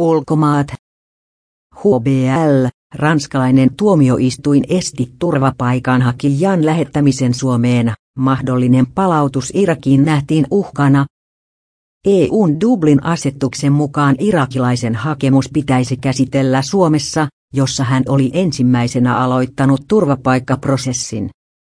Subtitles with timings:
[0.00, 0.66] Ulkomaat.
[1.76, 7.92] HBL, ranskalainen tuomioistuin esti turvapaikanhakijan lähettämisen Suomeen.
[8.18, 11.06] Mahdollinen palautus Irakiin nähtiin uhkana.
[12.06, 21.30] EUn Dublin-asetuksen mukaan irakilaisen hakemus pitäisi käsitellä Suomessa, jossa hän oli ensimmäisenä aloittanut turvapaikkaprosessin.